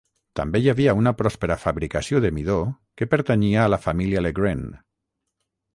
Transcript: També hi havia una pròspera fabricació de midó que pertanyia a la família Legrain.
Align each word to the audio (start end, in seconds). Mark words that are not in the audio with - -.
També 0.37 0.61
hi 0.61 0.69
havia 0.71 0.95
una 0.99 1.13
pròspera 1.19 1.57
fabricació 1.65 2.23
de 2.25 2.33
midó 2.39 2.57
que 3.01 3.09
pertanyia 3.13 3.65
a 3.67 3.69
la 3.77 3.81
família 3.89 4.27
Legrain. 4.29 4.67